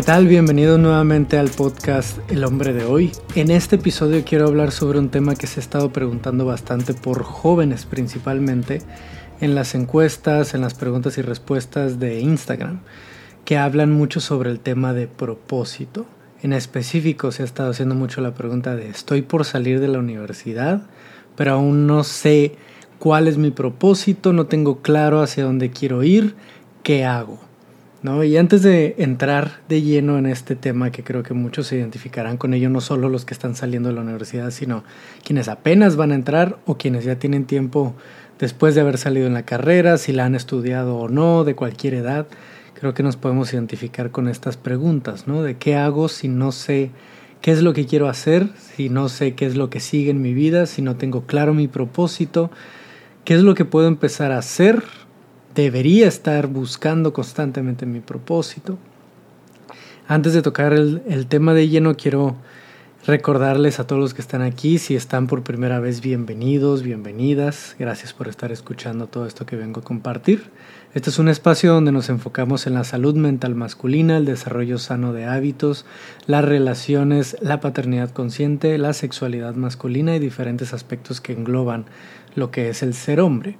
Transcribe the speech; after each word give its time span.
¿Qué 0.00 0.06
tal? 0.06 0.28
Bienvenido 0.28 0.78
nuevamente 0.78 1.36
al 1.36 1.50
podcast 1.50 2.18
El 2.30 2.42
hombre 2.44 2.72
de 2.72 2.86
hoy. 2.86 3.12
En 3.34 3.50
este 3.50 3.76
episodio 3.76 4.24
quiero 4.24 4.46
hablar 4.46 4.70
sobre 4.70 4.98
un 4.98 5.10
tema 5.10 5.34
que 5.34 5.46
se 5.46 5.60
ha 5.60 5.62
estado 5.62 5.92
preguntando 5.92 6.46
bastante 6.46 6.94
por 6.94 7.22
jóvenes 7.22 7.84
principalmente 7.84 8.80
en 9.42 9.54
las 9.54 9.74
encuestas, 9.74 10.54
en 10.54 10.62
las 10.62 10.72
preguntas 10.72 11.18
y 11.18 11.20
respuestas 11.20 12.00
de 12.00 12.18
Instagram, 12.18 12.80
que 13.44 13.58
hablan 13.58 13.92
mucho 13.92 14.20
sobre 14.20 14.48
el 14.48 14.58
tema 14.58 14.94
de 14.94 15.06
propósito. 15.06 16.06
En 16.40 16.54
específico 16.54 17.30
se 17.30 17.42
ha 17.42 17.44
estado 17.44 17.70
haciendo 17.70 17.94
mucho 17.94 18.22
la 18.22 18.32
pregunta 18.32 18.76
de 18.76 18.88
estoy 18.88 19.20
por 19.20 19.44
salir 19.44 19.80
de 19.80 19.88
la 19.88 19.98
universidad, 19.98 20.80
pero 21.36 21.52
aún 21.52 21.86
no 21.86 22.04
sé 22.04 22.54
cuál 22.98 23.28
es 23.28 23.36
mi 23.36 23.50
propósito, 23.50 24.32
no 24.32 24.46
tengo 24.46 24.80
claro 24.80 25.20
hacia 25.20 25.44
dónde 25.44 25.70
quiero 25.70 26.02
ir, 26.02 26.36
¿qué 26.82 27.04
hago? 27.04 27.49
¿No? 28.02 28.24
Y 28.24 28.38
antes 28.38 28.62
de 28.62 28.94
entrar 28.96 29.60
de 29.68 29.82
lleno 29.82 30.16
en 30.16 30.24
este 30.24 30.56
tema, 30.56 30.90
que 30.90 31.04
creo 31.04 31.22
que 31.22 31.34
muchos 31.34 31.66
se 31.66 31.76
identificarán 31.76 32.38
con 32.38 32.54
ello, 32.54 32.70
no 32.70 32.80
solo 32.80 33.10
los 33.10 33.26
que 33.26 33.34
están 33.34 33.54
saliendo 33.54 33.90
de 33.90 33.94
la 33.94 34.00
universidad, 34.00 34.50
sino 34.52 34.84
quienes 35.22 35.48
apenas 35.48 35.96
van 35.96 36.12
a 36.12 36.14
entrar 36.14 36.58
o 36.64 36.78
quienes 36.78 37.04
ya 37.04 37.16
tienen 37.16 37.44
tiempo 37.44 37.94
después 38.38 38.74
de 38.74 38.80
haber 38.80 38.96
salido 38.96 39.26
en 39.26 39.34
la 39.34 39.44
carrera, 39.44 39.98
si 39.98 40.12
la 40.12 40.24
han 40.24 40.34
estudiado 40.34 40.96
o 40.96 41.08
no, 41.10 41.44
de 41.44 41.54
cualquier 41.54 41.92
edad, 41.92 42.26
creo 42.72 42.94
que 42.94 43.02
nos 43.02 43.16
podemos 43.16 43.52
identificar 43.52 44.10
con 44.10 44.28
estas 44.28 44.56
preguntas, 44.56 45.28
¿no? 45.28 45.42
De 45.42 45.58
qué 45.58 45.76
hago 45.76 46.08
si 46.08 46.28
no 46.28 46.50
sé 46.50 46.90
qué 47.42 47.52
es 47.52 47.62
lo 47.62 47.74
que 47.74 47.86
quiero 47.86 48.08
hacer, 48.08 48.48
si 48.56 48.88
no 48.88 49.10
sé 49.10 49.34
qué 49.34 49.44
es 49.44 49.56
lo 49.56 49.68
que 49.68 49.80
sigue 49.80 50.10
en 50.10 50.22
mi 50.22 50.32
vida, 50.32 50.64
si 50.64 50.80
no 50.80 50.96
tengo 50.96 51.26
claro 51.26 51.52
mi 51.52 51.68
propósito, 51.68 52.50
qué 53.24 53.34
es 53.34 53.42
lo 53.42 53.54
que 53.54 53.66
puedo 53.66 53.88
empezar 53.88 54.32
a 54.32 54.38
hacer 54.38 54.82
debería 55.54 56.06
estar 56.06 56.46
buscando 56.46 57.12
constantemente 57.12 57.86
mi 57.86 58.00
propósito. 58.00 58.78
Antes 60.06 60.32
de 60.32 60.42
tocar 60.42 60.72
el, 60.72 61.02
el, 61.08 61.26
tema 61.26 61.54
de 61.54 61.68
lleno, 61.68 61.96
quiero 61.96 62.36
recordarles 63.06 63.80
a 63.80 63.86
todos 63.86 64.00
los 64.00 64.14
que 64.14 64.20
están 64.20 64.42
aquí, 64.42 64.78
si 64.78 64.94
están 64.94 65.26
por 65.26 65.42
primera 65.42 65.80
vez, 65.80 66.00
bienvenidos, 66.00 66.82
bienvenidas. 66.82 67.76
Gracias 67.78 68.12
por 68.12 68.28
estar 68.28 68.52
escuchando 68.52 69.06
todo 69.06 69.26
esto 69.26 69.46
que 69.46 69.56
vengo 69.56 69.80
a 69.80 69.84
compartir. 69.84 70.50
Este 70.92 71.10
es 71.10 71.18
un 71.18 71.28
espacio 71.28 71.72
donde 71.72 71.92
nos 71.92 72.08
enfocamos 72.08 72.66
en 72.66 72.74
la 72.74 72.84
salud 72.84 73.14
mental 73.14 73.54
masculina, 73.54 74.16
el 74.16 74.24
desarrollo 74.24 74.78
sano 74.78 75.12
de 75.12 75.24
hábitos, 75.24 75.86
las 76.26 76.44
relaciones, 76.44 77.36
la 77.40 77.60
paternidad 77.60 78.10
consciente, 78.10 78.76
la 78.76 78.92
sexualidad 78.92 79.54
masculina 79.54 80.16
y 80.16 80.18
diferentes 80.18 80.74
aspectos 80.74 81.20
que 81.20 81.32
engloban 81.32 81.86
lo 82.34 82.50
que 82.50 82.68
es 82.68 82.82
el 82.82 82.94
ser 82.94 83.20
hombre. 83.20 83.56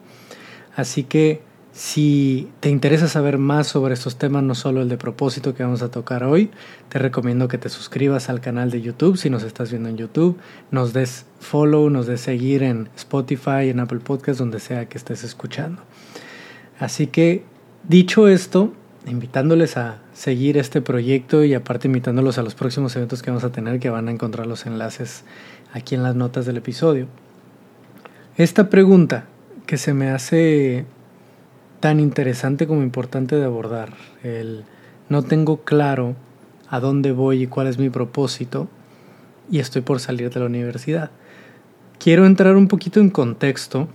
Así 0.74 1.04
que 1.04 1.42
si 1.80 2.50
te 2.60 2.68
interesa 2.68 3.08
saber 3.08 3.38
más 3.38 3.66
sobre 3.66 3.94
estos 3.94 4.16
temas, 4.16 4.42
no 4.42 4.54
solo 4.54 4.82
el 4.82 4.90
de 4.90 4.98
propósito 4.98 5.54
que 5.54 5.62
vamos 5.62 5.80
a 5.80 5.90
tocar 5.90 6.24
hoy, 6.24 6.50
te 6.90 6.98
recomiendo 6.98 7.48
que 7.48 7.56
te 7.56 7.70
suscribas 7.70 8.28
al 8.28 8.42
canal 8.42 8.70
de 8.70 8.82
YouTube 8.82 9.16
si 9.16 9.30
nos 9.30 9.44
estás 9.44 9.70
viendo 9.70 9.88
en 9.88 9.96
YouTube, 9.96 10.36
nos 10.70 10.92
des 10.92 11.24
follow, 11.38 11.88
nos 11.88 12.06
des 12.06 12.20
seguir 12.20 12.62
en 12.64 12.90
Spotify, 12.96 13.70
en 13.70 13.80
Apple 13.80 14.00
Podcast, 14.00 14.38
donde 14.38 14.60
sea 14.60 14.90
que 14.90 14.98
estés 14.98 15.24
escuchando. 15.24 15.80
Así 16.78 17.06
que, 17.06 17.44
dicho 17.88 18.28
esto, 18.28 18.74
invitándoles 19.06 19.78
a 19.78 20.02
seguir 20.12 20.58
este 20.58 20.82
proyecto 20.82 21.44
y 21.44 21.54
aparte 21.54 21.88
invitándolos 21.88 22.36
a 22.36 22.42
los 22.42 22.54
próximos 22.54 22.94
eventos 22.94 23.22
que 23.22 23.30
vamos 23.30 23.44
a 23.44 23.52
tener, 23.52 23.80
que 23.80 23.88
van 23.88 24.08
a 24.08 24.10
encontrar 24.10 24.46
los 24.46 24.66
enlaces 24.66 25.24
aquí 25.72 25.94
en 25.94 26.02
las 26.02 26.14
notas 26.14 26.44
del 26.44 26.58
episodio. 26.58 27.06
Esta 28.36 28.68
pregunta 28.68 29.24
que 29.64 29.78
se 29.78 29.94
me 29.94 30.10
hace 30.10 30.84
tan 31.80 31.98
interesante 31.98 32.66
como 32.66 32.82
importante 32.82 33.36
de 33.36 33.44
abordar. 33.44 33.94
El 34.22 34.64
no 35.08 35.22
tengo 35.22 35.64
claro 35.64 36.14
a 36.68 36.78
dónde 36.78 37.10
voy 37.10 37.42
y 37.42 37.46
cuál 37.48 37.66
es 37.66 37.78
mi 37.78 37.90
propósito 37.90 38.68
y 39.50 39.58
estoy 39.58 39.82
por 39.82 39.98
salir 39.98 40.30
de 40.30 40.40
la 40.40 40.46
universidad. 40.46 41.10
Quiero 41.98 42.26
entrar 42.26 42.56
un 42.56 42.68
poquito 42.68 43.00
en 43.00 43.10
contexto, 43.10 43.88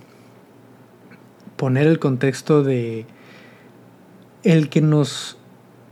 poner 1.56 1.86
el 1.86 1.98
contexto 1.98 2.62
de 2.62 3.06
el 4.42 4.68
que 4.68 4.82
nos 4.82 5.38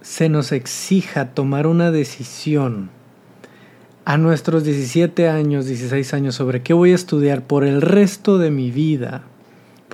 se 0.02 0.28
nos 0.28 0.52
exija 0.52 1.30
tomar 1.30 1.66
una 1.66 1.90
decisión 1.90 2.90
a 4.04 4.18
nuestros 4.18 4.62
17 4.62 5.30
años, 5.30 5.64
16 5.64 6.12
años 6.12 6.34
sobre 6.34 6.62
qué 6.62 6.74
voy 6.74 6.92
a 6.92 6.94
estudiar 6.94 7.46
por 7.46 7.64
el 7.64 7.80
resto 7.80 8.36
de 8.36 8.50
mi 8.50 8.70
vida 8.70 9.22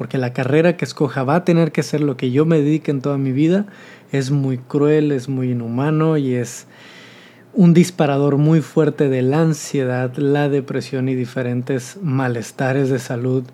porque 0.01 0.17
la 0.17 0.33
carrera 0.33 0.79
que 0.79 0.87
escoja 0.87 1.25
va 1.25 1.35
a 1.35 1.45
tener 1.45 1.73
que 1.73 1.83
ser 1.83 2.01
lo 2.01 2.17
que 2.17 2.31
yo 2.31 2.47
me 2.47 2.57
dedique 2.57 2.91
en 2.91 3.03
toda 3.03 3.19
mi 3.19 3.33
vida, 3.33 3.67
es 4.13 4.31
muy 4.31 4.57
cruel, 4.57 5.13
es 5.13 5.29
muy 5.29 5.51
inhumano 5.51 6.17
y 6.17 6.33
es 6.33 6.67
un 7.53 7.75
disparador 7.75 8.39
muy 8.39 8.63
fuerte 8.63 9.11
de 9.11 9.21
la 9.21 9.43
ansiedad, 9.43 10.17
la 10.17 10.49
depresión 10.49 11.11
y 11.11 11.15
diferentes 11.15 11.99
malestares 12.01 12.89
de 12.89 12.99
salud 12.99 13.45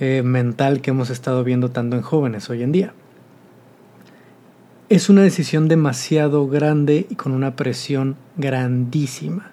eh, 0.00 0.20
mental 0.22 0.82
que 0.82 0.90
hemos 0.90 1.08
estado 1.08 1.44
viendo 1.44 1.70
tanto 1.70 1.96
en 1.96 2.02
jóvenes 2.02 2.50
hoy 2.50 2.62
en 2.62 2.72
día. 2.72 2.92
Es 4.90 5.08
una 5.08 5.22
decisión 5.22 5.66
demasiado 5.66 6.46
grande 6.46 7.06
y 7.08 7.14
con 7.14 7.32
una 7.32 7.56
presión 7.56 8.16
grandísima 8.36 9.52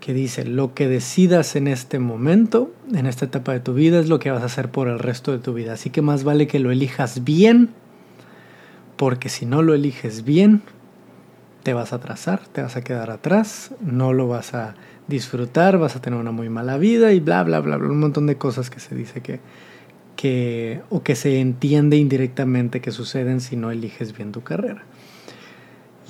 que 0.00 0.14
dice, 0.14 0.44
lo 0.44 0.74
que 0.74 0.88
decidas 0.88 1.54
en 1.56 1.68
este 1.68 1.98
momento, 1.98 2.72
en 2.92 3.06
esta 3.06 3.26
etapa 3.26 3.52
de 3.52 3.60
tu 3.60 3.74
vida, 3.74 4.00
es 4.00 4.08
lo 4.08 4.18
que 4.18 4.30
vas 4.30 4.42
a 4.42 4.46
hacer 4.46 4.70
por 4.70 4.88
el 4.88 4.98
resto 4.98 5.32
de 5.32 5.38
tu 5.38 5.52
vida. 5.52 5.74
Así 5.74 5.90
que 5.90 6.02
más 6.02 6.24
vale 6.24 6.46
que 6.46 6.58
lo 6.58 6.70
elijas 6.70 7.22
bien, 7.22 7.70
porque 8.96 9.28
si 9.28 9.46
no 9.46 9.62
lo 9.62 9.74
eliges 9.74 10.24
bien, 10.24 10.62
te 11.62 11.74
vas 11.74 11.92
a 11.92 11.96
atrasar, 11.96 12.40
te 12.48 12.62
vas 12.62 12.76
a 12.76 12.82
quedar 12.82 13.10
atrás, 13.10 13.72
no 13.80 14.12
lo 14.12 14.26
vas 14.26 14.54
a 14.54 14.74
disfrutar, 15.06 15.78
vas 15.78 15.96
a 15.96 16.00
tener 16.00 16.18
una 16.18 16.32
muy 16.32 16.48
mala 16.48 16.78
vida 16.78 17.12
y 17.12 17.20
bla, 17.20 17.42
bla, 17.42 17.60
bla, 17.60 17.76
bla, 17.76 17.88
un 17.88 18.00
montón 18.00 18.26
de 18.26 18.36
cosas 18.36 18.70
que 18.70 18.80
se 18.80 18.94
dice 18.94 19.20
que, 19.20 19.40
que, 20.16 20.80
o 20.88 21.02
que 21.02 21.14
se 21.14 21.40
entiende 21.40 21.96
indirectamente 21.96 22.80
que 22.80 22.90
suceden 22.90 23.40
si 23.40 23.56
no 23.56 23.70
eliges 23.70 24.16
bien 24.16 24.32
tu 24.32 24.42
carrera. 24.42 24.84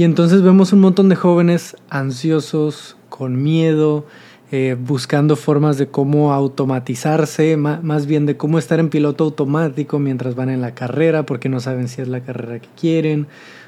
Y 0.00 0.04
entonces 0.04 0.40
vemos 0.40 0.72
un 0.72 0.80
montón 0.80 1.10
de 1.10 1.14
jóvenes 1.14 1.76
ansiosos, 1.90 2.96
con 3.10 3.42
miedo, 3.42 4.06
eh, 4.50 4.74
buscando 4.80 5.36
formas 5.36 5.76
de 5.76 5.88
cómo 5.88 6.32
automatizarse, 6.32 7.58
más 7.58 8.06
bien 8.06 8.24
de 8.24 8.38
cómo 8.38 8.58
estar 8.58 8.80
en 8.80 8.88
piloto 8.88 9.24
automático 9.24 9.98
mientras 9.98 10.34
van 10.36 10.48
en 10.48 10.62
la 10.62 10.74
carrera, 10.74 11.26
porque 11.26 11.50
no 11.50 11.60
saben 11.60 11.86
si 11.88 12.00
es 12.00 12.08
la 12.08 12.20
carrera 12.20 12.60
que 12.60 12.68
quieren. 12.80 13.26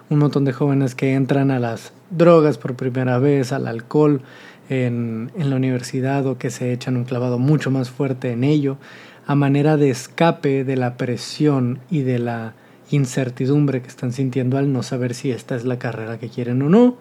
Un 0.09 0.21
montón 0.21 0.47
de 0.47 0.55
jóvenes 0.55 0.95
que 0.95 1.13
entran 1.13 1.51
a 1.51 1.59
las 1.59 1.93
drogas 2.09 2.57
por 2.57 2.77
primera 2.77 3.19
vez, 3.19 3.53
al 3.53 3.69
alcohol 3.69 4.23
en, 4.71 5.33
en 5.37 5.51
la 5.51 5.57
universidad 5.57 6.27
o 6.27 6.39
que 6.39 6.49
se 6.49 6.73
echan 6.73 6.97
un 6.97 7.05
clavado 7.05 7.39
mucho 7.39 7.71
más 7.71 7.91
fuerte 7.91 8.33
en 8.33 8.43
ello, 8.43 8.79
a 9.27 9.35
manera 9.35 9.77
de 9.77 9.91
escape 9.91 10.65
de 10.65 10.79
la 10.79 10.97
presión 10.97 11.81
y 11.91 12.01
de 12.01 12.19
la 12.21 12.55
incertidumbre 12.93 13.83
que 13.83 13.89
están 13.89 14.13
sintiendo 14.13 14.59
al 14.59 14.73
no 14.73 14.83
saber 14.83 15.15
si 15.15 15.31
esta 15.31 15.57
es 15.57 15.65
la 15.65 15.79
carrera 15.79 16.19
que 16.19 16.29
quieren 16.29 16.63
o 16.63 16.69
no. 16.69 16.97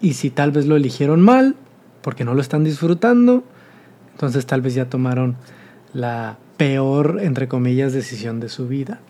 Y 0.00 0.14
si 0.14 0.30
tal 0.30 0.50
vez 0.52 0.66
lo 0.66 0.76
eligieron 0.76 1.20
mal, 1.20 1.56
porque 2.02 2.24
no 2.24 2.34
lo 2.34 2.40
están 2.40 2.64
disfrutando, 2.64 3.44
entonces 4.12 4.46
tal 4.46 4.60
vez 4.60 4.74
ya 4.74 4.86
tomaron 4.86 5.36
la 5.94 6.38
peor, 6.56 7.18
entre 7.22 7.48
comillas, 7.48 7.92
decisión 7.92 8.40
de 8.40 8.48
su 8.48 8.68
vida. 8.68 9.00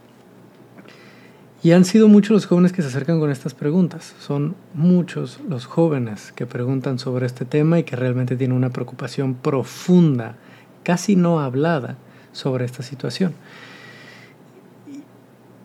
Y 1.62 1.72
han 1.72 1.84
sido 1.84 2.08
muchos 2.08 2.32
los 2.32 2.46
jóvenes 2.46 2.72
que 2.72 2.82
se 2.82 2.88
acercan 2.88 3.20
con 3.20 3.30
estas 3.30 3.54
preguntas. 3.54 4.14
Son 4.18 4.56
muchos 4.74 5.38
los 5.48 5.66
jóvenes 5.66 6.32
que 6.32 6.44
preguntan 6.44 6.98
sobre 6.98 7.26
este 7.26 7.44
tema 7.44 7.78
y 7.78 7.84
que 7.84 7.94
realmente 7.94 8.36
tienen 8.36 8.56
una 8.56 8.70
preocupación 8.70 9.34
profunda, 9.34 10.34
casi 10.82 11.14
no 11.14 11.38
hablada, 11.38 11.96
sobre 12.32 12.64
esta 12.64 12.82
situación. 12.82 13.34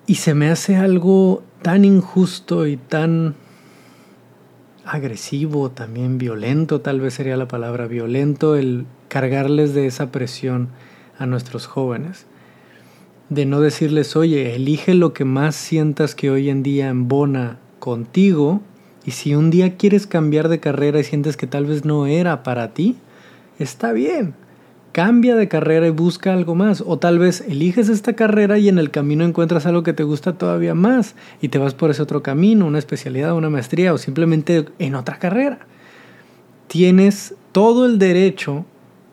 Y 0.10 0.16
se 0.16 0.34
me 0.34 0.50
hace 0.50 0.78
algo 0.78 1.44
tan 1.62 1.84
injusto 1.84 2.66
y 2.66 2.78
tan 2.78 3.36
agresivo, 4.86 5.70
también 5.70 6.18
violento, 6.18 6.80
tal 6.80 7.02
vez 7.02 7.16
sería 7.16 7.36
la 7.36 7.50
palabra 7.50 7.88
violento, 7.88 8.56
el 8.56 8.86
cargarles 9.10 9.74
de 9.74 9.86
esa 9.86 10.10
presión 10.10 10.70
a 11.20 11.26
nuestros 11.26 11.68
jóvenes. 11.68 12.26
De 13.28 13.46
no 13.46 13.60
decirles, 13.60 14.16
oye, 14.16 14.56
elige 14.56 14.94
lo 14.94 15.12
que 15.12 15.26
más 15.26 15.58
sientas 15.58 16.16
que 16.16 16.32
hoy 16.32 16.50
en 16.50 16.64
día 16.64 16.88
embona 16.88 17.60
contigo, 17.80 18.62
y 19.06 19.12
si 19.12 19.36
un 19.36 19.50
día 19.50 19.76
quieres 19.76 20.08
cambiar 20.08 20.48
de 20.48 20.62
carrera 20.62 21.02
y 21.02 21.04
sientes 21.04 21.36
que 21.36 21.48
tal 21.48 21.66
vez 21.66 21.84
no 21.84 22.08
era 22.08 22.44
para 22.44 22.74
ti, 22.74 22.96
está 23.60 23.92
bien 23.92 24.36
cambia 24.92 25.36
de 25.36 25.48
carrera 25.48 25.88
y 25.88 25.92
busca 25.92 26.34
algo 26.34 26.56
más. 26.56 26.84
O 26.86 26.98
tal 26.98 27.20
vez 27.20 27.42
eliges 27.42 27.90
esta 27.90 28.14
carrera 28.14 28.58
y 28.58 28.70
en 28.70 28.80
el 28.80 28.92
camino 28.92 29.24
encuentras 29.24 29.66
algo 29.66 29.84
que 29.84 29.94
te 29.94 30.04
gusta 30.04 30.34
todavía 30.34 30.74
más 30.74 31.16
y 31.42 31.50
te 31.50 31.58
vas 31.58 31.74
por 31.74 31.92
ese 31.92 32.02
otro 32.02 32.24
camino, 32.24 32.66
una 32.66 32.80
especialidad, 32.80 33.36
una 33.36 33.50
maestría 33.50 33.94
o 33.94 33.98
simplemente 33.98 34.66
en 34.80 34.96
otra 34.96 35.20
carrera. 35.20 35.60
Tienes 36.68 37.36
todo 37.52 37.86
el 37.86 38.00
derecho 38.00 38.66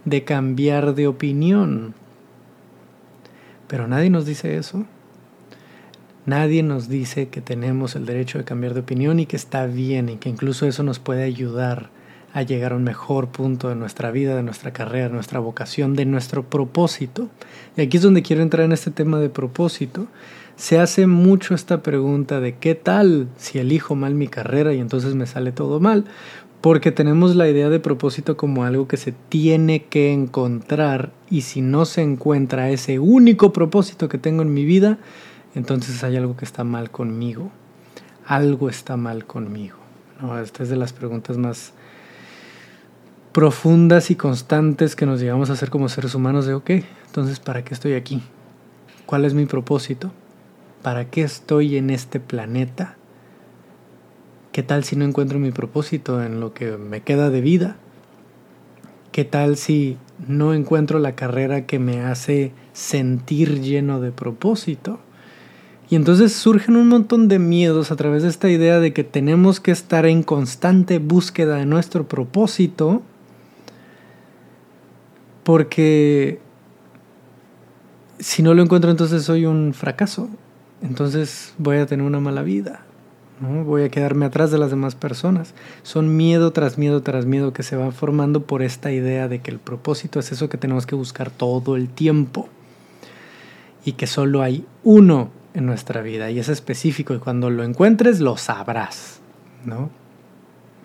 de 0.04 0.24
cambiar 0.24 0.94
de 0.94 1.06
opinión. 1.06 1.94
Pero 3.68 3.88
nadie 3.88 4.10
nos 4.10 4.26
dice 4.26 4.56
eso. 4.56 4.84
Nadie 6.26 6.62
nos 6.62 6.88
dice 6.88 7.28
que 7.28 7.42
tenemos 7.42 7.96
el 7.96 8.06
derecho 8.06 8.38
de 8.38 8.44
cambiar 8.44 8.72
de 8.72 8.80
opinión 8.80 9.20
y 9.20 9.26
que 9.26 9.36
está 9.36 9.66
bien 9.66 10.08
y 10.08 10.16
que 10.16 10.30
incluso 10.30 10.66
eso 10.66 10.82
nos 10.82 10.98
puede 10.98 11.22
ayudar 11.22 11.90
a 12.34 12.42
llegar 12.42 12.72
a 12.72 12.76
un 12.76 12.82
mejor 12.82 13.28
punto 13.28 13.68
de 13.68 13.76
nuestra 13.76 14.10
vida, 14.10 14.34
de 14.34 14.42
nuestra 14.42 14.72
carrera, 14.72 15.06
de 15.06 15.14
nuestra 15.14 15.38
vocación, 15.38 15.94
de 15.94 16.04
nuestro 16.04 16.42
propósito. 16.42 17.28
Y 17.76 17.82
aquí 17.82 17.96
es 17.96 18.02
donde 18.02 18.22
quiero 18.22 18.42
entrar 18.42 18.66
en 18.66 18.72
este 18.72 18.90
tema 18.90 19.20
de 19.20 19.30
propósito. 19.30 20.08
Se 20.56 20.80
hace 20.80 21.06
mucho 21.06 21.54
esta 21.54 21.80
pregunta 21.80 22.40
de 22.40 22.56
qué 22.56 22.74
tal 22.74 23.28
si 23.36 23.60
elijo 23.60 23.94
mal 23.94 24.14
mi 24.14 24.26
carrera 24.26 24.74
y 24.74 24.80
entonces 24.80 25.14
me 25.14 25.26
sale 25.26 25.52
todo 25.52 25.78
mal, 25.78 26.06
porque 26.60 26.90
tenemos 26.90 27.36
la 27.36 27.48
idea 27.48 27.68
de 27.68 27.78
propósito 27.78 28.36
como 28.36 28.64
algo 28.64 28.88
que 28.88 28.96
se 28.96 29.12
tiene 29.12 29.84
que 29.84 30.12
encontrar 30.12 31.12
y 31.30 31.42
si 31.42 31.60
no 31.60 31.84
se 31.84 32.02
encuentra 32.02 32.68
ese 32.70 32.98
único 32.98 33.52
propósito 33.52 34.08
que 34.08 34.18
tengo 34.18 34.42
en 34.42 34.52
mi 34.52 34.64
vida, 34.64 34.98
entonces 35.54 36.02
hay 36.02 36.16
algo 36.16 36.36
que 36.36 36.44
está 36.44 36.64
mal 36.64 36.90
conmigo. 36.90 37.52
Algo 38.26 38.68
está 38.68 38.96
mal 38.96 39.24
conmigo. 39.24 39.76
Esta 40.42 40.64
es 40.64 40.68
de 40.68 40.76
las 40.76 40.92
preguntas 40.92 41.36
más 41.36 41.74
profundas 43.34 44.12
y 44.12 44.14
constantes 44.14 44.94
que 44.94 45.06
nos 45.06 45.20
llegamos 45.20 45.50
a 45.50 45.54
hacer 45.54 45.68
como 45.68 45.88
seres 45.88 46.14
humanos 46.14 46.46
de, 46.46 46.54
ok, 46.54 46.70
entonces, 47.06 47.40
¿para 47.40 47.64
qué 47.64 47.74
estoy 47.74 47.94
aquí? 47.94 48.22
¿Cuál 49.06 49.24
es 49.24 49.34
mi 49.34 49.44
propósito? 49.44 50.12
¿Para 50.82 51.10
qué 51.10 51.22
estoy 51.22 51.76
en 51.76 51.90
este 51.90 52.20
planeta? 52.20 52.96
¿Qué 54.52 54.62
tal 54.62 54.84
si 54.84 54.94
no 54.94 55.04
encuentro 55.04 55.40
mi 55.40 55.50
propósito 55.50 56.22
en 56.22 56.38
lo 56.38 56.54
que 56.54 56.76
me 56.76 57.00
queda 57.00 57.28
de 57.28 57.40
vida? 57.40 57.76
¿Qué 59.10 59.24
tal 59.24 59.56
si 59.56 59.98
no 60.28 60.54
encuentro 60.54 61.00
la 61.00 61.16
carrera 61.16 61.66
que 61.66 61.80
me 61.80 62.02
hace 62.02 62.52
sentir 62.72 63.60
lleno 63.60 64.00
de 64.00 64.12
propósito? 64.12 65.00
Y 65.90 65.96
entonces 65.96 66.32
surgen 66.32 66.76
un 66.76 66.86
montón 66.86 67.26
de 67.26 67.40
miedos 67.40 67.90
a 67.90 67.96
través 67.96 68.22
de 68.22 68.28
esta 68.28 68.48
idea 68.48 68.78
de 68.78 68.92
que 68.92 69.02
tenemos 69.02 69.58
que 69.58 69.72
estar 69.72 70.06
en 70.06 70.22
constante 70.22 71.00
búsqueda 71.00 71.56
de 71.56 71.66
nuestro 71.66 72.06
propósito, 72.06 73.02
porque 75.44 76.40
si 78.18 78.42
no 78.42 78.54
lo 78.54 78.62
encuentro 78.62 78.90
entonces 78.90 79.22
soy 79.22 79.46
un 79.46 79.74
fracaso, 79.74 80.28
entonces 80.82 81.54
voy 81.58 81.76
a 81.76 81.86
tener 81.86 82.04
una 82.04 82.20
mala 82.20 82.42
vida. 82.42 82.80
Voy 83.40 83.82
a 83.82 83.88
quedarme 83.88 84.26
atrás 84.26 84.52
de 84.52 84.58
las 84.58 84.70
demás 84.70 84.94
personas. 84.94 85.54
Son 85.82 86.16
miedo 86.16 86.52
tras 86.52 86.78
miedo 86.78 87.02
tras 87.02 87.26
miedo 87.26 87.52
que 87.52 87.64
se 87.64 87.76
va 87.76 87.90
formando 87.90 88.46
por 88.46 88.62
esta 88.62 88.92
idea 88.92 89.28
de 89.28 89.40
que 89.40 89.50
el 89.50 89.58
propósito 89.58 90.20
es 90.20 90.30
eso 90.30 90.48
que 90.48 90.56
tenemos 90.56 90.86
que 90.86 90.94
buscar 90.94 91.30
todo 91.30 91.76
el 91.76 91.88
tiempo 91.88 92.48
y 93.84 93.92
que 93.92 94.06
solo 94.06 94.40
hay 94.40 94.64
uno 94.84 95.30
en 95.52 95.66
nuestra 95.66 96.00
vida 96.00 96.30
y 96.30 96.38
es 96.38 96.48
específico 96.48 97.12
y 97.12 97.18
cuando 97.18 97.50
lo 97.50 97.64
encuentres 97.64 98.20
lo 98.20 98.36
sabrás, 98.36 99.20
¿no? 99.64 99.90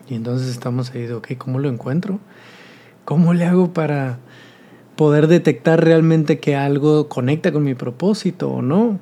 Y 0.09 0.15
entonces 0.15 0.49
estamos 0.49 0.91
ahí 0.91 1.05
de, 1.05 1.13
ok, 1.13 1.37
¿cómo 1.37 1.59
lo 1.59 1.69
encuentro? 1.69 2.19
¿Cómo 3.05 3.33
le 3.33 3.45
hago 3.45 3.73
para 3.73 4.17
poder 4.99 5.27
detectar 5.27 5.81
realmente 5.81 6.39
que 6.39 6.57
algo 6.57 7.07
conecta 7.07 7.53
con 7.53 7.63
mi 7.63 7.73
propósito 7.73 8.49
o 8.49 8.61
no? 8.61 8.99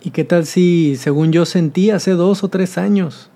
¿Y 0.00 0.10
qué 0.10 0.22
tal 0.22 0.46
si, 0.46 0.94
según 0.94 1.32
yo 1.32 1.46
sentí 1.46 1.90
hace 1.90 2.12
dos 2.12 2.44
o 2.44 2.48
tres 2.48 2.78
años, 2.78 3.28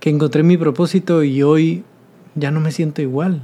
que 0.00 0.10
encontré 0.10 0.42
mi 0.42 0.56
propósito 0.56 1.22
y 1.22 1.44
hoy 1.44 1.84
ya 2.34 2.50
no 2.50 2.58
me 2.58 2.72
siento 2.72 3.00
igual? 3.00 3.42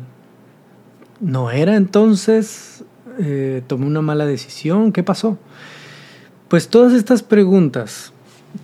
¿No 1.20 1.52
era 1.52 1.76
entonces? 1.76 2.82
Eh, 3.20 3.62
¿Tomé 3.68 3.86
una 3.86 4.02
mala 4.02 4.26
decisión? 4.26 4.90
¿Qué 4.90 5.04
pasó? 5.04 5.38
Pues 6.48 6.66
todas 6.66 6.94
estas 6.94 7.22
preguntas 7.22 8.12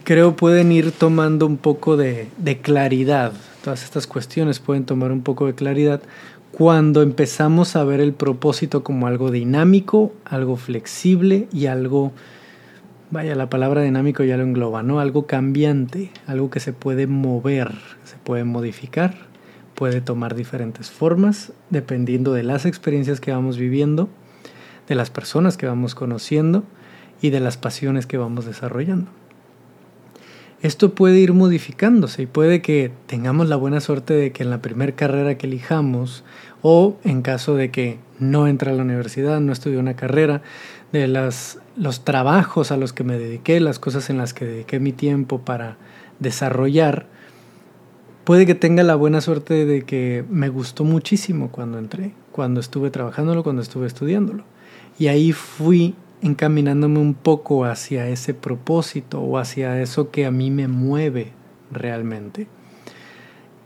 creo 0.02 0.34
pueden 0.34 0.72
ir 0.72 0.90
tomando 0.90 1.46
un 1.46 1.58
poco 1.58 1.96
de, 1.96 2.26
de 2.38 2.58
claridad. 2.58 3.34
Todas 3.62 3.84
estas 3.84 4.08
cuestiones 4.08 4.58
pueden 4.58 4.84
tomar 4.84 5.12
un 5.12 5.22
poco 5.22 5.46
de 5.46 5.54
claridad 5.54 6.00
cuando 6.52 7.02
empezamos 7.02 7.76
a 7.76 7.84
ver 7.84 8.00
el 8.00 8.12
propósito 8.12 8.82
como 8.82 9.06
algo 9.06 9.30
dinámico, 9.30 10.12
algo 10.24 10.56
flexible 10.56 11.48
y 11.52 11.66
algo 11.66 12.12
Vaya, 13.10 13.34
la 13.34 13.48
palabra 13.48 13.80
dinámico 13.80 14.22
ya 14.22 14.36
lo 14.36 14.42
engloba, 14.42 14.82
¿no? 14.82 15.00
Algo 15.00 15.26
cambiante, 15.26 16.10
algo 16.26 16.50
que 16.50 16.60
se 16.60 16.74
puede 16.74 17.06
mover, 17.06 17.72
se 18.04 18.16
puede 18.22 18.44
modificar, 18.44 19.14
puede 19.74 20.02
tomar 20.02 20.34
diferentes 20.34 20.90
formas 20.90 21.54
dependiendo 21.70 22.34
de 22.34 22.42
las 22.42 22.66
experiencias 22.66 23.18
que 23.18 23.32
vamos 23.32 23.56
viviendo, 23.56 24.10
de 24.88 24.94
las 24.94 25.08
personas 25.08 25.56
que 25.56 25.66
vamos 25.66 25.94
conociendo 25.94 26.64
y 27.22 27.30
de 27.30 27.40
las 27.40 27.56
pasiones 27.56 28.04
que 28.04 28.18
vamos 28.18 28.44
desarrollando. 28.44 29.10
Esto 30.60 30.92
puede 30.94 31.18
ir 31.18 31.34
modificándose 31.34 32.22
y 32.22 32.26
puede 32.26 32.62
que 32.62 32.90
tengamos 33.06 33.48
la 33.48 33.54
buena 33.54 33.80
suerte 33.80 34.14
de 34.14 34.32
que 34.32 34.42
en 34.42 34.50
la 34.50 34.60
primera 34.60 34.92
carrera 34.92 35.38
que 35.38 35.46
elijamos 35.46 36.24
o 36.62 36.96
en 37.04 37.22
caso 37.22 37.54
de 37.54 37.70
que 37.70 37.98
no 38.18 38.48
entre 38.48 38.70
a 38.70 38.74
la 38.74 38.82
universidad, 38.82 39.40
no 39.40 39.52
estudió 39.52 39.78
una 39.78 39.94
carrera, 39.94 40.42
de 40.92 41.06
las, 41.06 41.58
los 41.76 42.04
trabajos 42.04 42.72
a 42.72 42.76
los 42.76 42.92
que 42.92 43.04
me 43.04 43.18
dediqué, 43.18 43.60
las 43.60 43.78
cosas 43.78 44.10
en 44.10 44.18
las 44.18 44.34
que 44.34 44.46
dediqué 44.46 44.80
mi 44.80 44.92
tiempo 44.92 45.40
para 45.42 45.76
desarrollar, 46.18 47.06
puede 48.24 48.46
que 48.46 48.54
tenga 48.54 48.82
la 48.82 48.96
buena 48.96 49.20
suerte 49.20 49.64
de 49.64 49.82
que 49.82 50.24
me 50.28 50.48
gustó 50.48 50.84
muchísimo 50.84 51.50
cuando 51.50 51.78
entré, 51.78 52.12
cuando 52.32 52.60
estuve 52.60 52.90
trabajándolo, 52.90 53.42
cuando 53.42 53.62
estuve 53.62 53.86
estudiándolo. 53.86 54.44
Y 54.98 55.06
ahí 55.06 55.32
fui 55.32 55.94
encaminándome 56.22 56.98
un 56.98 57.14
poco 57.14 57.64
hacia 57.64 58.08
ese 58.08 58.34
propósito 58.34 59.20
o 59.20 59.38
hacia 59.38 59.80
eso 59.80 60.10
que 60.10 60.26
a 60.26 60.30
mí 60.30 60.50
me 60.50 60.68
mueve 60.68 61.32
realmente. 61.70 62.46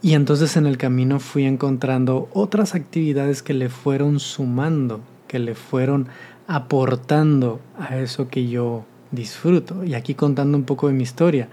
Y 0.02 0.14
entonces 0.14 0.56
en 0.56 0.66
el 0.66 0.78
camino 0.78 1.20
fui 1.20 1.44
encontrando 1.44 2.28
otras 2.32 2.74
actividades 2.74 3.42
que 3.42 3.54
le 3.54 3.68
fueron 3.68 4.18
sumando, 4.18 5.00
que 5.28 5.38
le 5.38 5.54
fueron 5.54 6.08
aportando 6.48 7.60
a 7.78 7.98
eso 7.98 8.28
que 8.28 8.48
yo 8.48 8.84
disfruto. 9.12 9.84
Y 9.84 9.94
aquí 9.94 10.14
contando 10.14 10.58
un 10.58 10.64
poco 10.64 10.88
de 10.88 10.94
mi 10.94 11.04
historia. 11.04 11.48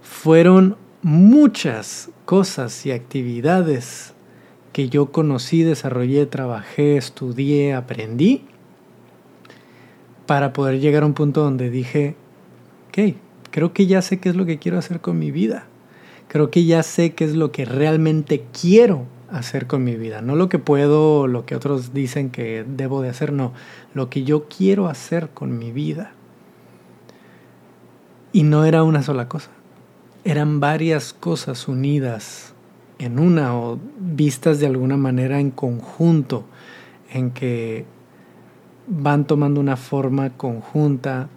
Fueron 0.00 0.76
muchas 1.02 2.10
cosas 2.24 2.86
y 2.86 2.92
actividades 2.92 4.14
que 4.72 4.88
yo 4.88 5.12
conocí, 5.12 5.62
desarrollé, 5.62 6.24
trabajé, 6.26 6.96
estudié, 6.96 7.74
aprendí, 7.74 8.46
para 10.26 10.52
poder 10.52 10.80
llegar 10.80 11.02
a 11.02 11.06
un 11.06 11.14
punto 11.14 11.42
donde 11.42 11.70
dije, 11.70 12.16
ok, 12.88 13.16
creo 13.50 13.72
que 13.72 13.86
ya 13.86 14.02
sé 14.02 14.20
qué 14.20 14.28
es 14.28 14.36
lo 14.36 14.46
que 14.46 14.58
quiero 14.58 14.78
hacer 14.78 15.00
con 15.00 15.18
mi 15.18 15.30
vida. 15.30 15.66
Creo 16.28 16.50
que 16.50 16.64
ya 16.64 16.82
sé 16.82 17.14
qué 17.14 17.24
es 17.24 17.34
lo 17.34 17.52
que 17.52 17.64
realmente 17.64 18.44
quiero 18.58 19.06
hacer 19.30 19.66
con 19.66 19.84
mi 19.84 19.96
vida. 19.96 20.22
No 20.22 20.36
lo 20.36 20.48
que 20.48 20.58
puedo, 20.58 21.26
lo 21.26 21.44
que 21.44 21.56
otros 21.56 21.92
dicen 21.92 22.30
que 22.30 22.64
debo 22.66 23.02
de 23.02 23.10
hacer, 23.10 23.32
no. 23.32 23.52
Lo 23.92 24.10
que 24.10 24.24
yo 24.24 24.48
quiero 24.48 24.88
hacer 24.88 25.28
con 25.30 25.58
mi 25.58 25.72
vida. 25.72 26.12
Y 28.32 28.42
no 28.42 28.64
era 28.64 28.82
una 28.82 29.02
sola 29.02 29.28
cosa. 29.28 29.50
Eran 30.24 30.58
varias 30.60 31.12
cosas 31.12 31.68
unidas 31.68 32.54
en 32.98 33.18
una 33.18 33.56
o 33.56 33.78
vistas 33.98 34.60
de 34.60 34.66
alguna 34.66 34.96
manera 34.96 35.40
en 35.40 35.50
conjunto, 35.50 36.44
en 37.12 37.30
que 37.30 37.84
van 38.86 39.26
tomando 39.26 39.60
una 39.60 39.76
forma 39.76 40.30
conjunta 40.30 41.28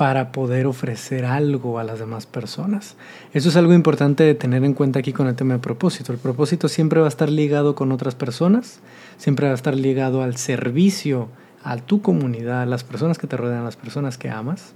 para 0.00 0.32
poder 0.32 0.66
ofrecer 0.66 1.26
algo 1.26 1.78
a 1.78 1.84
las 1.84 1.98
demás 1.98 2.24
personas. 2.24 2.96
Eso 3.34 3.50
es 3.50 3.56
algo 3.56 3.74
importante 3.74 4.24
de 4.24 4.34
tener 4.34 4.64
en 4.64 4.72
cuenta 4.72 5.00
aquí 5.00 5.12
con 5.12 5.26
el 5.26 5.36
tema 5.36 5.52
de 5.52 5.60
propósito. 5.60 6.10
El 6.10 6.18
propósito 6.18 6.68
siempre 6.68 7.00
va 7.00 7.06
a 7.06 7.10
estar 7.10 7.28
ligado 7.28 7.74
con 7.74 7.92
otras 7.92 8.14
personas, 8.14 8.80
siempre 9.18 9.46
va 9.46 9.52
a 9.52 9.56
estar 9.56 9.76
ligado 9.76 10.22
al 10.22 10.36
servicio, 10.36 11.28
a 11.62 11.76
tu 11.76 12.00
comunidad, 12.00 12.62
a 12.62 12.66
las 12.66 12.82
personas 12.82 13.18
que 13.18 13.26
te 13.26 13.36
rodean, 13.36 13.60
a 13.60 13.64
las 13.64 13.76
personas 13.76 14.16
que 14.16 14.30
amas, 14.30 14.72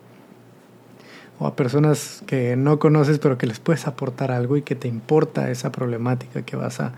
o 1.39 1.47
a 1.47 1.57
personas 1.57 2.23
que 2.27 2.55
no 2.57 2.79
conoces 2.79 3.19
pero 3.19 3.39
que 3.39 3.47
les 3.47 3.61
puedes 3.61 3.87
aportar 3.87 4.31
algo 4.31 4.59
y 4.59 4.63
que 4.63 4.75
te 4.75 4.89
importa 4.89 5.51
esa 5.51 5.73
problemática 5.73 6.43
que 6.43 6.57
vas 6.57 6.81
a 6.81 6.93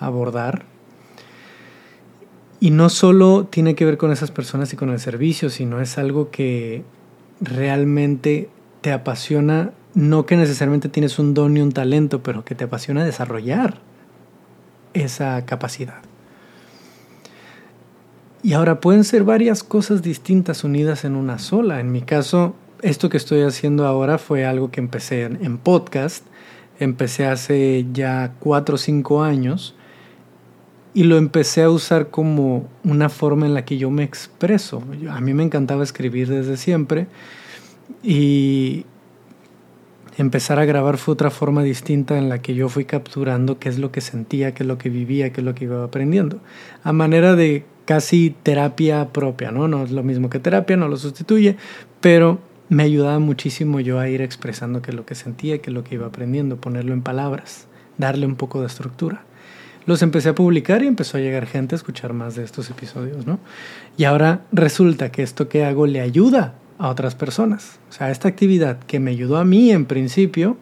abordar. 0.00 0.64
Y 2.60 2.70
no 2.70 2.88
solo 2.88 3.46
tiene 3.48 3.74
que 3.74 3.84
ver 3.84 3.98
con 3.98 4.10
esas 4.10 4.30
personas 4.30 4.72
y 4.72 4.76
con 4.76 4.90
el 4.90 4.98
servicio, 4.98 5.48
sino 5.48 5.80
es 5.80 5.96
algo 5.96 6.30
que 6.30 6.82
realmente 7.40 8.48
te 8.80 8.92
apasiona, 8.92 9.72
no 9.94 10.26
que 10.26 10.36
necesariamente 10.36 10.88
tienes 10.88 11.18
un 11.18 11.34
don 11.34 11.56
y 11.56 11.60
un 11.60 11.72
talento, 11.72 12.22
pero 12.22 12.44
que 12.44 12.54
te 12.54 12.64
apasiona 12.64 13.04
desarrollar 13.04 13.78
esa 14.92 15.44
capacidad. 15.44 16.02
Y 18.42 18.52
ahora 18.52 18.80
pueden 18.80 19.04
ser 19.04 19.24
varias 19.24 19.62
cosas 19.62 20.02
distintas 20.02 20.64
unidas 20.64 21.04
en 21.04 21.16
una 21.16 21.38
sola. 21.38 21.80
En 21.80 21.92
mi 21.92 22.02
caso, 22.02 22.54
esto 22.82 23.08
que 23.08 23.16
estoy 23.16 23.42
haciendo 23.42 23.86
ahora 23.86 24.18
fue 24.18 24.46
algo 24.46 24.70
que 24.70 24.80
empecé 24.80 25.22
en 25.22 25.58
podcast. 25.58 26.24
Empecé 26.78 27.26
hace 27.26 27.86
ya 27.92 28.34
cuatro 28.38 28.76
o 28.76 28.78
cinco 28.78 29.22
años 29.22 29.74
y 30.98 31.04
lo 31.04 31.16
empecé 31.16 31.62
a 31.62 31.70
usar 31.70 32.08
como 32.08 32.68
una 32.82 33.08
forma 33.08 33.46
en 33.46 33.54
la 33.54 33.64
que 33.64 33.78
yo 33.78 33.88
me 33.88 34.02
expreso. 34.02 34.82
A 35.08 35.20
mí 35.20 35.32
me 35.32 35.44
encantaba 35.44 35.84
escribir 35.84 36.26
desde 36.26 36.56
siempre 36.56 37.06
Y 38.02 38.84
empezar 40.16 40.58
a 40.58 40.64
grabar 40.64 40.96
fue 40.96 41.14
otra 41.14 41.30
forma 41.30 41.62
distinta 41.62 42.18
en 42.18 42.28
la 42.28 42.42
que 42.42 42.56
yo 42.56 42.68
fui 42.68 42.84
capturando 42.84 43.60
qué 43.60 43.68
es 43.68 43.78
lo 43.78 43.92
que 43.92 44.00
sentía, 44.00 44.54
qué 44.54 44.64
es 44.64 44.66
lo 44.66 44.76
que 44.76 44.90
vivía, 44.90 45.32
qué 45.32 45.40
es 45.40 45.44
lo 45.44 45.54
que 45.54 45.66
iba 45.66 45.84
aprendiendo. 45.84 46.40
A 46.82 46.92
manera 46.92 47.36
de 47.36 47.64
casi 47.84 48.34
terapia 48.42 49.12
propia, 49.12 49.52
¿no? 49.52 49.68
No 49.68 49.84
es 49.84 49.92
lo 49.92 50.02
mismo 50.02 50.28
que 50.28 50.40
terapia, 50.40 50.76
no 50.76 50.88
lo 50.88 50.96
sustituye, 50.96 51.56
pero 52.00 52.40
me 52.70 52.82
ayudaba 52.82 53.20
muchísimo 53.20 53.78
yo 53.78 54.00
a 54.00 54.08
ir 54.08 54.20
expresando 54.20 54.82
qué 54.82 54.90
es 54.90 54.96
lo 54.96 55.06
que 55.06 55.14
sentía, 55.14 55.58
qué 55.58 55.70
es 55.70 55.74
lo 55.74 55.84
que 55.84 55.94
iba 55.94 56.08
aprendiendo, 56.08 56.56
ponerlo 56.56 56.92
en 56.92 57.02
palabras, 57.02 57.68
darle 57.98 58.26
un 58.26 58.34
poco 58.34 58.60
de 58.62 58.66
estructura. 58.66 59.27
Los 59.88 60.02
empecé 60.02 60.28
a 60.28 60.34
publicar 60.34 60.82
y 60.82 60.86
empezó 60.86 61.16
a 61.16 61.20
llegar 61.20 61.46
gente 61.46 61.74
a 61.74 61.78
escuchar 61.78 62.12
más 62.12 62.34
de 62.34 62.44
estos 62.44 62.68
episodios, 62.68 63.26
¿no? 63.26 63.38
Y 63.96 64.04
ahora 64.04 64.42
resulta 64.52 65.10
que 65.10 65.22
esto 65.22 65.48
que 65.48 65.64
hago 65.64 65.86
le 65.86 66.02
ayuda 66.02 66.52
a 66.76 66.90
otras 66.90 67.14
personas. 67.14 67.78
O 67.88 67.92
sea, 67.94 68.10
esta 68.10 68.28
actividad 68.28 68.80
que 68.80 69.00
me 69.00 69.12
ayudó 69.12 69.38
a 69.38 69.46
mí 69.46 69.70
en 69.70 69.86
principio 69.86 70.58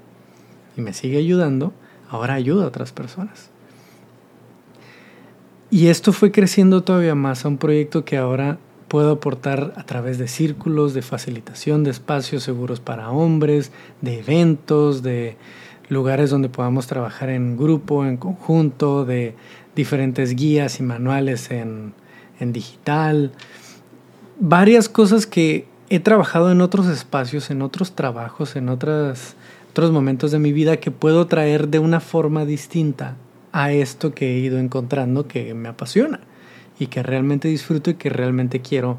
y 0.77 0.81
me 0.81 0.93
sigue 0.93 1.19
ayudando, 1.19 1.73
ahora 2.09 2.35
ayuda 2.35 2.63
a 2.63 2.69
otras 2.69 2.93
personas. 2.93 3.51
Y 5.73 5.89
esto 5.89 6.13
fue 6.13 6.31
creciendo 6.31 6.85
todavía 6.85 7.17
más 7.17 7.45
a 7.45 7.49
un 7.49 7.59
proyecto 7.59 8.05
que 8.05 8.19
ahora 8.19 8.59
puedo 8.87 9.11
aportar 9.11 9.73
a 9.75 9.83
través 9.83 10.19
de 10.19 10.29
círculos, 10.29 10.95
de 10.95 11.03
facilitación 11.03 11.83
de 11.83 11.91
espacios 11.91 12.45
seguros 12.45 12.79
para 12.79 13.11
hombres, 13.11 13.73
de 14.03 14.21
eventos, 14.21 15.03
de 15.03 15.37
lugares 15.89 16.31
donde 16.31 16.49
podamos 16.49 16.87
trabajar 16.87 17.31
en 17.31 17.57
grupo, 17.57 18.05
en 18.05 18.17
conjunto, 18.17 19.05
de 19.05 19.35
diferentes 19.75 20.35
guías 20.35 20.81
y 20.81 20.83
manuales 20.83 21.51
en, 21.51 21.95
digital. 22.41 23.33
Varias 24.39 24.89
cosas 24.89 25.27
que 25.27 25.67
he 25.89 26.01
trabajado 26.01 26.51
en 26.51 26.61
otros 26.61 26.87
espacios, 26.87 27.51
en 27.51 27.63
otros 27.63 27.95
trabajos, 27.95 28.57
en 28.57 28.69
otras, 28.69 29.37
otros 29.71 29.91
momentos 29.91 30.33
de 30.33 30.39
mi 30.39 30.53
vida 30.53 30.79
que 30.79 30.91
puedo 30.91 31.27
traer 31.27 31.69
de 31.69 31.79
una 31.79 32.01
forma 32.01 32.45
distinta 32.45 33.17
a 33.53 33.73
esto 33.73 34.13
que 34.13 34.35
he 34.35 34.39
ido 34.39 34.59
encontrando 34.59 35.29
que 35.29 35.55
me 35.55 35.69
apasiona 35.69 36.21
y 36.79 36.89
que 36.89 37.03
realmente 37.03 37.49
disfruto 37.49 37.91
y 37.91 37.95
que 37.95 38.11
realmente 38.11 38.61
quiero 38.61 38.99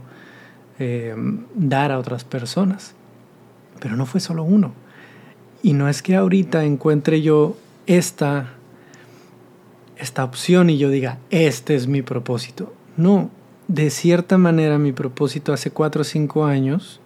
eh, 0.79 1.13
dar 1.53 1.91
a 1.91 1.99
otras 1.99 2.23
personas. 2.23 2.95
Pero 3.79 3.95
no 3.95 4.07
fue 4.07 4.19
solo 4.19 4.43
uno. 4.43 4.73
Y 5.63 5.73
no 5.73 5.89
es 5.89 6.01
que 6.01 6.15
ahorita 6.15 6.63
encuentre 6.63 7.21
yo 7.21 7.57
esta, 7.87 8.53
esta 9.97 10.23
opción 10.23 10.69
y 10.69 10.77
yo 10.77 10.89
diga, 10.89 11.17
este 11.29 11.75
es 11.75 11.87
mi 11.87 12.01
propósito. 12.01 12.73
No, 12.95 13.29
de 13.67 13.89
cierta 13.89 14.37
manera 14.37 14.77
mi 14.77 14.91
propósito 14.91 15.53
hace 15.53 15.71
cuatro 15.71 16.01
o 16.01 16.05
cinco 16.05 16.45
años 16.45 16.99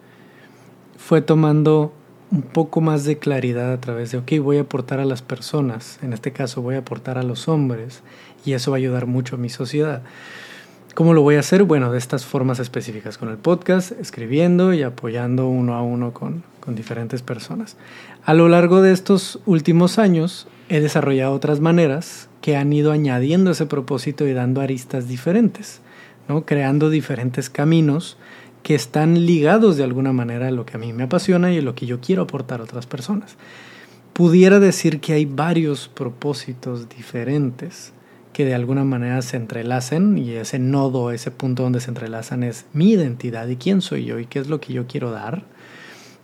fue 0.96 1.22
tomando 1.22 1.92
un 2.30 2.42
poco 2.42 2.80
más 2.80 3.04
de 3.04 3.18
claridad 3.18 3.72
a 3.72 3.80
través 3.80 4.10
de, 4.10 4.18
ok, 4.18 4.32
voy 4.42 4.56
a 4.56 4.62
aportar 4.62 5.00
a 5.00 5.04
las 5.04 5.20
personas, 5.20 5.98
en 6.02 6.14
este 6.14 6.32
caso 6.32 6.62
voy 6.62 6.76
a 6.76 6.78
aportar 6.78 7.18
a 7.18 7.22
los 7.22 7.46
hombres, 7.46 8.02
y 8.46 8.54
eso 8.54 8.70
va 8.70 8.78
a 8.78 8.78
ayudar 8.78 9.06
mucho 9.06 9.36
a 9.36 9.38
mi 9.38 9.50
sociedad. 9.50 10.02
¿Cómo 10.94 11.12
lo 11.14 11.22
voy 11.22 11.36
a 11.36 11.40
hacer? 11.40 11.64
Bueno, 11.64 11.92
de 11.92 11.98
estas 11.98 12.24
formas 12.24 12.58
específicas, 12.58 13.18
con 13.18 13.28
el 13.28 13.36
podcast, 13.36 13.92
escribiendo 13.92 14.72
y 14.72 14.82
apoyando 14.82 15.48
uno 15.48 15.74
a 15.74 15.82
uno 15.82 16.12
con, 16.12 16.42
con 16.60 16.74
diferentes 16.74 17.22
personas. 17.22 17.76
A 18.24 18.34
lo 18.34 18.48
largo 18.48 18.82
de 18.82 18.92
estos 18.92 19.40
últimos 19.46 19.98
años 19.98 20.46
he 20.68 20.80
desarrollado 20.80 21.32
otras 21.32 21.60
maneras 21.60 22.28
que 22.40 22.56
han 22.56 22.72
ido 22.72 22.92
añadiendo 22.92 23.50
ese 23.50 23.66
propósito 23.66 24.26
y 24.26 24.32
dando 24.32 24.60
aristas 24.60 25.08
diferentes 25.08 25.80
creando 26.40 26.88
diferentes 26.90 27.50
caminos 27.50 28.16
que 28.62 28.74
están 28.74 29.26
ligados 29.26 29.76
de 29.76 29.84
alguna 29.84 30.12
manera 30.12 30.48
a 30.48 30.52
lo 30.52 30.64
que 30.64 30.76
a 30.76 30.80
mí 30.80 30.92
me 30.92 31.04
apasiona 31.04 31.52
y 31.52 31.58
a 31.58 31.62
lo 31.62 31.74
que 31.74 31.86
yo 31.86 32.00
quiero 32.00 32.22
aportar 32.22 32.60
a 32.60 32.64
otras 32.64 32.86
personas. 32.86 33.36
Pudiera 34.12 34.60
decir 34.60 35.00
que 35.00 35.14
hay 35.14 35.24
varios 35.24 35.88
propósitos 35.88 36.88
diferentes 36.88 37.92
que 38.32 38.44
de 38.44 38.54
alguna 38.54 38.84
manera 38.84 39.20
se 39.20 39.36
entrelacen 39.36 40.16
y 40.16 40.30
ese 40.30 40.58
nodo, 40.58 41.10
ese 41.10 41.30
punto 41.30 41.64
donde 41.64 41.80
se 41.80 41.90
entrelazan 41.90 42.42
es 42.42 42.66
mi 42.72 42.92
identidad 42.92 43.46
y 43.48 43.56
quién 43.56 43.82
soy 43.82 44.04
yo 44.04 44.18
y 44.18 44.26
qué 44.26 44.38
es 44.38 44.48
lo 44.48 44.60
que 44.60 44.72
yo 44.72 44.86
quiero 44.86 45.10
dar, 45.10 45.44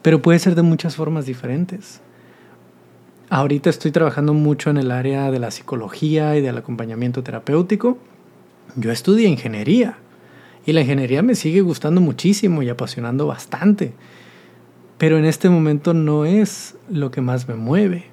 pero 0.03 0.23
puede 0.23 0.39
ser 0.39 0.55
de 0.55 0.63
muchas 0.63 0.97
formas 0.97 1.27
diferentes. 1.27 2.01
Ahorita 3.31 3.69
estoy 3.69 3.91
trabajando 3.91 4.33
mucho 4.33 4.71
en 4.71 4.79
el 4.79 4.91
área 4.91 5.31
de 5.31 5.39
la 5.39 5.51
psicología 5.51 6.37
y 6.37 6.41
del 6.41 6.57
acompañamiento 6.57 7.23
terapéutico 7.23 7.99
yo 8.77 8.93
estudié 8.93 9.29
ingeniería 9.29 9.99
y 10.67 10.73
la 10.73 10.83
ingeniería 10.83 11.23
me 11.23 11.35
sigue 11.35 11.63
gustando 11.63 12.01
muchísimo 12.01 12.63
y 12.63 12.69
apasionando 12.69 13.27
bastante, 13.27 13.93
pero 14.99 15.19
en 15.19 15.25
este 15.25 15.49
momento 15.49 15.95
no 15.95 16.25
es 16.25 16.77
lo 16.91 17.11
que 17.11 17.21
más 17.21 17.49
me 17.49 17.55
mueve. 17.55 18.07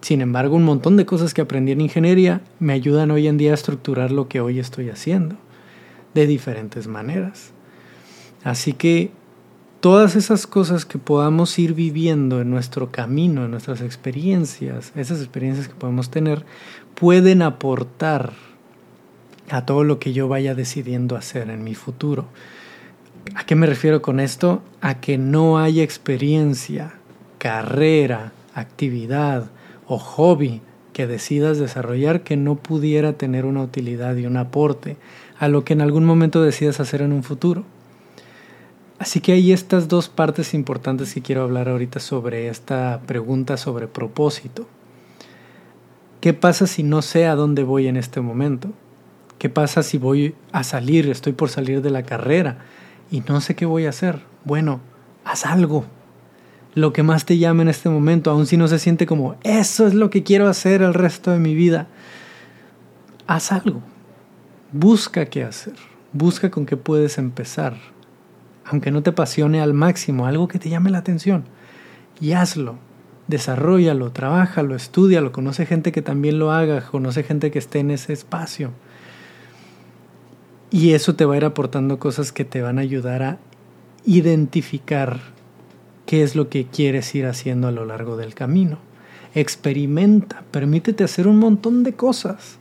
Sin 0.00 0.20
embargo, 0.20 0.56
un 0.56 0.64
montón 0.64 0.96
de 0.96 1.06
cosas 1.06 1.32
que 1.32 1.40
aprendí 1.40 1.72
en 1.72 1.80
ingeniería 1.80 2.42
me 2.58 2.72
ayudan 2.72 3.10
hoy 3.10 3.28
en 3.28 3.38
día 3.38 3.52
a 3.52 3.54
estructurar 3.54 4.10
lo 4.10 4.28
que 4.28 4.40
hoy 4.40 4.58
estoy 4.58 4.90
haciendo 4.90 5.36
de 6.12 6.26
diferentes 6.26 6.86
maneras. 6.86 7.52
Así 8.42 8.72
que 8.72 9.10
todas 9.84 10.16
esas 10.16 10.46
cosas 10.46 10.86
que 10.86 10.96
podamos 10.96 11.58
ir 11.58 11.74
viviendo 11.74 12.40
en 12.40 12.48
nuestro 12.48 12.90
camino, 12.90 13.44
en 13.44 13.50
nuestras 13.50 13.82
experiencias, 13.82 14.92
esas 14.96 15.18
experiencias 15.18 15.68
que 15.68 15.74
podemos 15.74 16.08
tener, 16.08 16.46
pueden 16.94 17.42
aportar 17.42 18.32
a 19.50 19.66
todo 19.66 19.84
lo 19.84 19.98
que 19.98 20.14
yo 20.14 20.26
vaya 20.26 20.54
decidiendo 20.54 21.16
hacer 21.16 21.50
en 21.50 21.62
mi 21.62 21.74
futuro. 21.74 22.24
¿A 23.34 23.44
qué 23.44 23.56
me 23.56 23.66
refiero 23.66 24.00
con 24.00 24.20
esto? 24.20 24.62
A 24.80 25.02
que 25.02 25.18
no 25.18 25.58
haya 25.58 25.82
experiencia, 25.82 26.94
carrera, 27.36 28.32
actividad 28.54 29.50
o 29.86 29.98
hobby 29.98 30.62
que 30.94 31.06
decidas 31.06 31.58
desarrollar 31.58 32.22
que 32.22 32.38
no 32.38 32.54
pudiera 32.54 33.12
tener 33.18 33.44
una 33.44 33.60
utilidad 33.60 34.16
y 34.16 34.24
un 34.24 34.38
aporte 34.38 34.96
a 35.38 35.48
lo 35.48 35.62
que 35.62 35.74
en 35.74 35.82
algún 35.82 36.06
momento 36.06 36.42
decidas 36.42 36.80
hacer 36.80 37.02
en 37.02 37.12
un 37.12 37.22
futuro. 37.22 37.66
Así 38.98 39.20
que 39.20 39.32
hay 39.32 39.52
estas 39.52 39.88
dos 39.88 40.08
partes 40.08 40.54
importantes 40.54 41.12
que 41.14 41.22
quiero 41.22 41.42
hablar 41.42 41.68
ahorita 41.68 42.00
sobre 42.00 42.48
esta 42.48 43.00
pregunta 43.06 43.56
sobre 43.56 43.86
propósito. 43.88 44.66
¿Qué 46.20 46.32
pasa 46.32 46.66
si 46.66 46.82
no 46.82 47.02
sé 47.02 47.26
a 47.26 47.34
dónde 47.34 47.64
voy 47.64 47.86
en 47.86 47.96
este 47.96 48.20
momento? 48.20 48.70
¿Qué 49.38 49.50
pasa 49.50 49.82
si 49.82 49.98
voy 49.98 50.34
a 50.52 50.64
salir, 50.64 51.10
estoy 51.10 51.32
por 51.32 51.50
salir 51.50 51.82
de 51.82 51.90
la 51.90 52.04
carrera 52.04 52.58
y 53.10 53.20
no 53.20 53.40
sé 53.40 53.54
qué 53.54 53.66
voy 53.66 53.86
a 53.86 53.90
hacer? 53.90 54.20
Bueno, 54.44 54.80
haz 55.24 55.44
algo. 55.44 55.84
Lo 56.74 56.92
que 56.92 57.02
más 57.02 57.26
te 57.26 57.36
llame 57.36 57.62
en 57.62 57.68
este 57.68 57.88
momento, 57.88 58.30
aun 58.30 58.46
si 58.46 58.56
no 58.56 58.68
se 58.68 58.78
siente 58.78 59.06
como, 59.06 59.36
eso 59.42 59.86
es 59.86 59.94
lo 59.94 60.08
que 60.08 60.22
quiero 60.22 60.48
hacer 60.48 60.82
el 60.82 60.94
resto 60.94 61.30
de 61.30 61.38
mi 61.38 61.54
vida. 61.54 61.88
Haz 63.26 63.52
algo. 63.52 63.82
Busca 64.72 65.26
qué 65.26 65.44
hacer. 65.44 65.74
Busca 66.12 66.50
con 66.50 66.64
qué 66.64 66.76
puedes 66.76 67.18
empezar. 67.18 67.76
Aunque 68.64 68.90
no 68.90 69.02
te 69.02 69.10
apasione 69.10 69.60
al 69.60 69.74
máximo, 69.74 70.26
algo 70.26 70.48
que 70.48 70.58
te 70.58 70.68
llame 70.68 70.90
la 70.90 70.98
atención. 70.98 71.44
Y 72.20 72.32
hazlo. 72.32 72.76
Desarrollalo, 73.26 74.12
trabájalo, 74.12 74.74
estudialo, 74.74 75.32
conoce 75.32 75.64
gente 75.64 75.92
que 75.92 76.02
también 76.02 76.38
lo 76.38 76.52
haga, 76.52 76.82
conoce 76.82 77.22
gente 77.22 77.50
que 77.50 77.58
esté 77.58 77.78
en 77.78 77.90
ese 77.90 78.12
espacio. 78.12 78.70
Y 80.70 80.92
eso 80.92 81.14
te 81.14 81.24
va 81.24 81.34
a 81.34 81.36
ir 81.38 81.44
aportando 81.44 81.98
cosas 81.98 82.32
que 82.32 82.44
te 82.44 82.60
van 82.60 82.78
a 82.78 82.82
ayudar 82.82 83.22
a 83.22 83.38
identificar 84.04 85.20
qué 86.06 86.22
es 86.22 86.36
lo 86.36 86.48
que 86.48 86.66
quieres 86.66 87.14
ir 87.14 87.26
haciendo 87.26 87.68
a 87.68 87.72
lo 87.72 87.84
largo 87.84 88.16
del 88.16 88.34
camino. 88.34 88.78
Experimenta, 89.34 90.42
permítete 90.50 91.04
hacer 91.04 91.26
un 91.26 91.38
montón 91.38 91.82
de 91.82 91.94
cosas. 91.94 92.58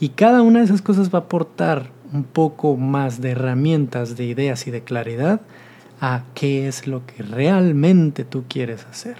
Y 0.00 0.10
cada 0.10 0.42
una 0.42 0.60
de 0.60 0.66
esas 0.66 0.82
cosas 0.82 1.12
va 1.12 1.18
a 1.18 1.22
aportar 1.22 1.90
un 2.12 2.24
poco 2.24 2.76
más 2.76 3.20
de 3.20 3.30
herramientas, 3.30 4.16
de 4.16 4.24
ideas 4.24 4.66
y 4.66 4.70
de 4.70 4.82
claridad 4.82 5.40
a 6.00 6.24
qué 6.34 6.68
es 6.68 6.86
lo 6.86 7.04
que 7.06 7.22
realmente 7.22 8.24
tú 8.24 8.44
quieres 8.48 8.86
hacer. 8.86 9.16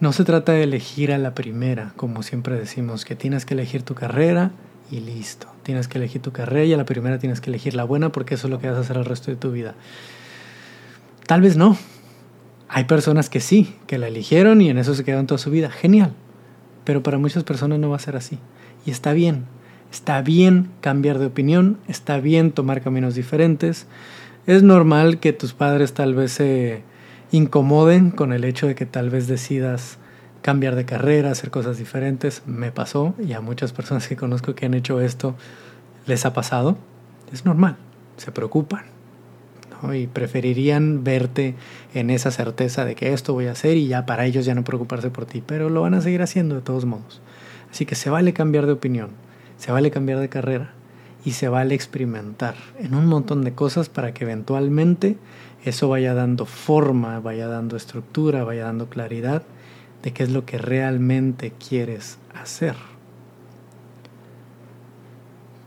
No 0.00 0.12
se 0.12 0.24
trata 0.24 0.52
de 0.52 0.64
elegir 0.64 1.12
a 1.12 1.18
la 1.18 1.34
primera, 1.34 1.92
como 1.96 2.22
siempre 2.22 2.58
decimos, 2.58 3.04
que 3.04 3.14
tienes 3.14 3.44
que 3.44 3.54
elegir 3.54 3.82
tu 3.82 3.94
carrera 3.94 4.50
y 4.90 5.00
listo. 5.00 5.46
Tienes 5.62 5.86
que 5.86 5.98
elegir 5.98 6.20
tu 6.20 6.32
carrera 6.32 6.64
y 6.64 6.72
a 6.72 6.76
la 6.76 6.84
primera 6.84 7.18
tienes 7.18 7.40
que 7.40 7.50
elegir 7.50 7.74
la 7.74 7.84
buena 7.84 8.10
porque 8.10 8.34
eso 8.34 8.48
es 8.48 8.50
lo 8.50 8.58
que 8.58 8.68
vas 8.68 8.76
a 8.78 8.80
hacer 8.80 8.96
el 8.96 9.04
resto 9.04 9.30
de 9.30 9.36
tu 9.36 9.52
vida. 9.52 9.74
Tal 11.26 11.40
vez 11.40 11.56
no. 11.56 11.76
Hay 12.68 12.84
personas 12.84 13.30
que 13.30 13.40
sí, 13.40 13.76
que 13.86 13.98
la 13.98 14.08
eligieron 14.08 14.60
y 14.60 14.70
en 14.70 14.78
eso 14.78 14.94
se 14.94 15.04
quedaron 15.04 15.26
toda 15.26 15.38
su 15.38 15.50
vida. 15.50 15.70
Genial. 15.70 16.12
Pero 16.84 17.02
para 17.02 17.18
muchas 17.18 17.44
personas 17.44 17.78
no 17.78 17.90
va 17.90 17.96
a 17.96 18.00
ser 18.00 18.16
así. 18.16 18.38
Y 18.84 18.90
está 18.90 19.12
bien. 19.12 19.44
Está 19.92 20.22
bien 20.22 20.70
cambiar 20.80 21.18
de 21.18 21.26
opinión, 21.26 21.76
está 21.86 22.18
bien 22.18 22.52
tomar 22.52 22.80
caminos 22.80 23.14
diferentes. 23.14 23.86
Es 24.46 24.62
normal 24.62 25.20
que 25.20 25.34
tus 25.34 25.52
padres 25.52 25.92
tal 25.92 26.14
vez 26.14 26.32
se 26.32 26.82
incomoden 27.30 28.10
con 28.10 28.32
el 28.32 28.44
hecho 28.44 28.66
de 28.66 28.74
que 28.74 28.86
tal 28.86 29.10
vez 29.10 29.26
decidas 29.26 29.98
cambiar 30.40 30.76
de 30.76 30.86
carrera, 30.86 31.30
hacer 31.30 31.50
cosas 31.50 31.76
diferentes. 31.76 32.42
Me 32.46 32.72
pasó 32.72 33.14
y 33.22 33.34
a 33.34 33.42
muchas 33.42 33.74
personas 33.74 34.08
que 34.08 34.16
conozco 34.16 34.54
que 34.54 34.64
han 34.64 34.72
hecho 34.72 34.98
esto 34.98 35.34
les 36.06 36.24
ha 36.24 36.32
pasado. 36.32 36.78
Es 37.30 37.44
normal, 37.44 37.76
se 38.16 38.32
preocupan. 38.32 38.86
y 39.92 40.06
preferirían 40.06 41.04
verte 41.04 41.54
en 41.92 42.08
esa 42.08 42.30
certeza 42.30 42.86
de 42.86 42.94
que 42.94 43.12
esto 43.12 43.34
voy 43.34 43.46
a 43.48 43.52
hacer 43.52 43.76
y 43.76 43.88
ya 43.88 44.06
para 44.06 44.24
ellos 44.24 44.46
ya 44.46 44.54
no 44.54 44.64
preocuparse 44.64 45.10
por 45.10 45.26
ti, 45.26 45.42
pero 45.44 45.68
lo 45.68 45.82
van 45.82 45.92
a 45.92 46.00
seguir 46.00 46.22
haciendo 46.22 46.54
de 46.54 46.62
todos 46.62 46.86
modos. 46.86 47.20
Así 47.70 47.84
que 47.84 47.94
se 47.94 48.08
vale 48.08 48.32
cambiar 48.32 48.64
de 48.64 48.72
opinión, 48.72 49.10
se 49.62 49.70
vale 49.70 49.92
cambiar 49.92 50.18
de 50.18 50.28
carrera 50.28 50.72
y 51.24 51.34
se 51.34 51.48
vale 51.48 51.76
experimentar 51.76 52.56
en 52.80 52.96
un 52.96 53.06
montón 53.06 53.44
de 53.44 53.54
cosas 53.54 53.88
para 53.88 54.12
que 54.12 54.24
eventualmente 54.24 55.18
eso 55.64 55.88
vaya 55.88 56.14
dando 56.14 56.46
forma, 56.46 57.20
vaya 57.20 57.46
dando 57.46 57.76
estructura, 57.76 58.42
vaya 58.42 58.64
dando 58.64 58.88
claridad 58.88 59.44
de 60.02 60.12
qué 60.12 60.24
es 60.24 60.30
lo 60.32 60.44
que 60.44 60.58
realmente 60.58 61.52
quieres 61.52 62.18
hacer. 62.34 62.74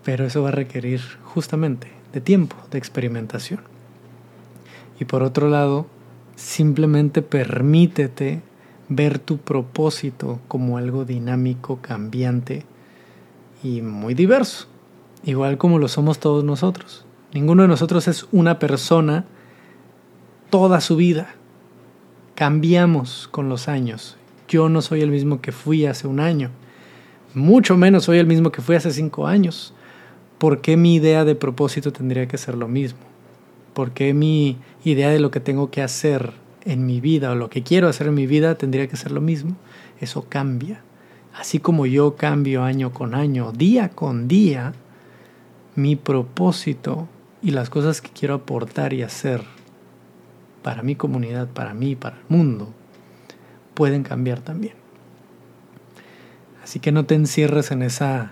Pero 0.04 0.26
eso 0.26 0.44
va 0.44 0.50
a 0.50 0.52
requerir 0.52 1.00
justamente 1.24 1.88
de 2.12 2.20
tiempo, 2.20 2.58
de 2.72 2.78
experimentación. 2.78 3.62
Y 5.00 5.06
por 5.06 5.24
otro 5.24 5.48
lado, 5.48 5.88
simplemente 6.36 7.22
permítete 7.22 8.42
ver 8.90 9.20
tu 9.20 9.38
propósito 9.38 10.42
como 10.50 10.78
algo 10.78 11.06
dinámico, 11.06 11.80
cambiante 11.82 12.66
y 13.66 13.82
muy 13.82 14.14
diverso, 14.14 14.68
igual 15.24 15.58
como 15.58 15.80
lo 15.80 15.88
somos 15.88 16.20
todos 16.20 16.44
nosotros. 16.44 17.04
Ninguno 17.34 17.64
de 17.64 17.68
nosotros 17.68 18.08
es 18.08 18.28
una 18.32 18.60
persona 18.60 19.26
toda 20.52 20.80
su 20.82 20.96
vida. 20.96 21.34
Cambiamos 22.36 23.28
con 23.32 23.50
los 23.50 23.68
años. 23.68 24.18
Yo 24.48 24.70
no 24.70 24.84
soy 24.84 25.02
el 25.02 25.10
mismo 25.10 25.42
que 25.42 25.52
fui 25.52 25.88
hace 25.88 26.08
un 26.08 26.20
año. 26.20 26.52
Mucho 27.34 27.76
menos 27.76 28.04
soy 28.04 28.20
el 28.20 28.28
mismo 28.28 28.52
que 28.52 28.62
fui 28.62 28.76
hace 28.76 28.92
cinco 28.92 29.26
años. 29.26 29.74
¿Por 30.38 30.62
qué 30.62 30.78
mi 30.78 30.94
idea 30.94 31.26
de 31.26 31.34
propósito 31.34 31.92
tendría 31.92 32.28
que 32.28 32.38
ser 32.38 32.56
lo 32.56 32.68
mismo? 32.68 33.00
¿Por 33.74 33.92
qué 33.92 34.14
mi 34.14 34.58
idea 34.84 35.10
de 35.10 35.20
lo 35.20 35.32
que 35.32 35.40
tengo 35.40 35.72
que 35.72 35.82
hacer 35.82 36.34
en 36.66 36.86
mi 36.86 37.02
vida 37.02 37.32
o 37.32 37.36
lo 37.36 37.50
que 37.50 37.64
quiero 37.64 37.88
hacer 37.88 38.08
en 38.08 38.14
mi 38.14 38.28
vida 38.28 38.60
tendría 38.60 38.88
que 38.88 38.96
ser 38.96 39.12
lo 39.12 39.22
mismo? 39.22 39.56
Eso 40.00 40.28
cambia. 40.30 40.84
Así 41.38 41.60
como 41.60 41.86
yo 41.86 42.16
cambio 42.16 42.64
año 42.64 42.94
con 42.94 43.14
año, 43.14 43.52
día 43.52 43.90
con 43.90 44.28
día, 44.28 44.74
mi 45.76 45.98
propósito 45.98 47.10
y 47.42 47.52
las 47.52 47.70
cosas 47.70 48.02
que 48.02 48.10
quiero 48.10 48.36
aportar 48.36 48.94
y 48.94 49.04
hacer 49.04 49.44
para 50.64 50.82
mi 50.82 50.96
comunidad, 50.96 51.50
para 51.50 51.74
mí, 51.74 51.96
para 51.96 52.18
el 52.18 52.24
mundo, 52.30 52.74
pueden 53.74 54.04
cambiar 54.04 54.40
también. 54.40 54.76
Así 56.64 56.80
que 56.80 56.94
no 56.94 57.06
te 57.06 57.16
encierres 57.16 57.70
en 57.72 57.84
esa 57.84 58.32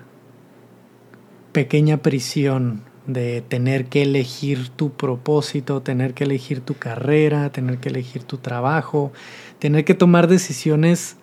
pequeña 1.51 1.97
prisión 1.97 2.81
de 3.05 3.41
tener 3.41 3.85
que 3.85 4.03
elegir 4.03 4.69
tu 4.69 4.93
propósito, 4.93 5.81
tener 5.81 6.13
que 6.13 6.23
elegir 6.23 6.61
tu 6.61 6.75
carrera, 6.75 7.51
tener 7.51 7.79
que 7.79 7.89
elegir 7.89 8.23
tu 8.23 8.37
trabajo, 8.37 9.11
tener 9.59 9.83
que 9.83 9.93
tomar 9.93 10.27
decisiones 10.29 11.17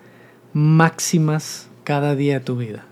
máximas 0.53 1.70
cada 1.83 2.15
día 2.15 2.35
de 2.35 2.45
tu 2.45 2.57
vida. 2.57 2.85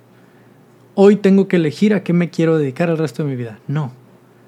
Hoy 0.95 1.15
tengo 1.15 1.47
que 1.47 1.55
elegir 1.55 1.93
a 1.93 2.03
qué 2.03 2.13
me 2.13 2.29
quiero 2.29 2.57
dedicar 2.57 2.89
el 2.89 2.97
resto 2.97 3.23
de 3.23 3.29
mi 3.29 3.35
vida. 3.35 3.59
No, 3.67 3.93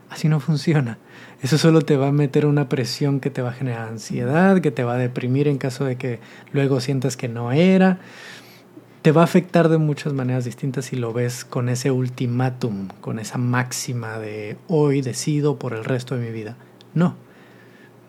así 0.10 0.28
no 0.28 0.40
funciona. 0.40 0.98
Eso 1.42 1.58
solo 1.58 1.82
te 1.82 1.98
va 1.98 2.10
a 2.10 2.12
meter 2.12 2.46
una 2.46 2.70
presión 2.70 3.20
que 3.20 3.30
te 3.30 3.42
va 3.42 3.50
a 3.50 3.54
generar 3.54 3.88
ansiedad, 3.88 4.62
que 4.62 4.72
te 4.72 4.84
va 4.84 4.96
a 4.96 4.98
deprimir 4.98 5.48
en 5.48 5.58
caso 5.58 5.86
de 5.86 5.96
que 5.96 6.20
luego 6.52 6.80
sientas 6.82 7.18
que 7.18 7.28
no 7.28 7.52
era. 7.52 8.00
Te 9.02 9.12
va 9.12 9.22
a 9.22 9.24
afectar 9.24 9.70
de 9.70 9.80
muchas 9.80 10.14
maneras 10.14 10.46
distintas 10.46 10.86
si 10.86 10.96
lo 10.96 11.14
ves 11.14 11.44
con 11.44 11.70
ese 11.70 11.90
ultimátum, 11.90 12.90
con 13.02 13.18
esa 13.18 13.40
máxima 13.40 14.20
de 14.20 14.58
hoy 14.68 15.02
decido 15.02 15.58
por 15.58 15.74
el 15.74 15.84
resto 15.84 16.16
de 16.16 16.26
mi 16.26 16.32
vida. 16.32 16.58
No, 16.94 17.16